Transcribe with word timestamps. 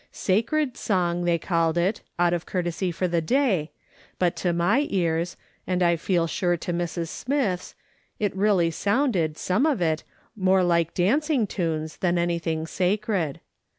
"Sacred 0.29 0.77
song," 0.77 1.25
they 1.25 1.37
called 1.37 1.77
it, 1.77 2.01
out 2.17 2.33
of 2.33 2.47
courtesy 2.47 2.91
for 2.91 3.07
the 3.07 3.21
day, 3.21 3.69
but 4.17 4.35
to 4.37 4.51
my 4.51 4.87
ears, 4.89 5.37
and 5.67 5.83
I 5.83 5.95
feel 5.95 6.25
sure 6.25 6.57
to 6.57 6.73
Mrs. 6.73 7.09
Smith's, 7.09 7.75
it 8.17 8.35
really 8.35 8.71
sounded, 8.71 9.37
some 9.37 9.67
of 9.67 9.79
it, 9.79 10.03
more 10.35 10.63
like 10.63 10.95
dancing 10.95 11.45
tunes 11.45 11.97
than 11.97 12.17
anything 12.17 12.65
sacred. 12.65 13.41